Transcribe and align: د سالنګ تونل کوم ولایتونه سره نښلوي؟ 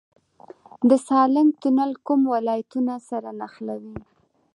د 0.89 0.91
سالنګ 1.07 1.49
تونل 1.61 1.91
کوم 2.05 2.21
ولایتونه 2.35 2.93
سره 3.09 3.29
نښلوي؟ 3.39 3.97